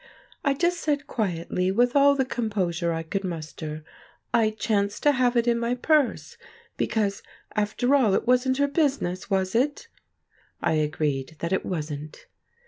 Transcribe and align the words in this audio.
I 0.43 0.55
just 0.55 0.79
said 0.79 1.05
quietly, 1.05 1.71
with 1.71 1.95
all 1.95 2.15
the 2.15 2.25
composure 2.25 2.91
I 2.91 3.03
could 3.03 3.23
muster, 3.23 3.83
'I 4.33 4.55
chanced 4.57 5.03
to 5.03 5.11
have 5.11 5.37
it 5.37 5.45
in 5.47 5.59
my 5.59 5.75
purse,' 5.75 6.37
because, 6.75 7.21
after 7.55 7.93
all, 7.95 8.15
it 8.15 8.25
wasn't 8.25 8.57
her 8.57 8.67
business, 8.67 9.29
was 9.29 9.53
it?" 9.53 9.89
I 10.59 10.71
agreed 10.73 11.35
that 11.37 11.53
it 11.53 11.63
wasn't. 11.63 12.25